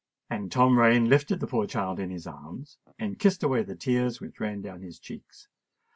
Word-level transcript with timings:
And 0.31 0.51
Tom 0.51 0.79
Rain 0.79 1.09
lifted 1.09 1.39
the 1.41 1.45
poor 1.45 1.67
child 1.67 1.99
in 1.99 2.09
his 2.09 2.25
arms 2.25 2.79
and 2.97 3.19
kissed 3.19 3.43
away 3.43 3.61
the 3.61 3.75
tears 3.75 4.19
which 4.19 4.39
ran 4.39 4.63
down 4.63 4.81
his 4.81 4.97
cheeks. 4.97 5.47